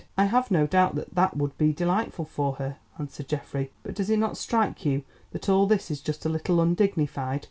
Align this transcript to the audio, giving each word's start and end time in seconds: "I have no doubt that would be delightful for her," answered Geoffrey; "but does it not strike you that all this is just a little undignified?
"I 0.17 0.25
have 0.25 0.49
no 0.49 0.65
doubt 0.65 0.99
that 1.13 1.37
would 1.37 1.55
be 1.59 1.73
delightful 1.73 2.25
for 2.25 2.53
her," 2.53 2.77
answered 2.97 3.27
Geoffrey; 3.27 3.71
"but 3.83 3.93
does 3.93 4.09
it 4.09 4.17
not 4.17 4.35
strike 4.35 4.83
you 4.83 5.03
that 5.29 5.47
all 5.47 5.67
this 5.67 5.91
is 5.91 6.01
just 6.01 6.25
a 6.25 6.27
little 6.29 6.59
undignified? 6.59 7.39